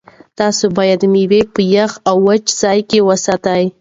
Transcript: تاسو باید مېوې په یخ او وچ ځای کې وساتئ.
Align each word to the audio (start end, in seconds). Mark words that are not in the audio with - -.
تاسو 0.39 0.65
باید 0.77 1.01
مېوې 1.13 1.41
په 1.53 1.61
یخ 1.75 1.91
او 2.09 2.17
وچ 2.27 2.45
ځای 2.61 2.79
کې 2.89 2.99
وساتئ. 3.07 3.63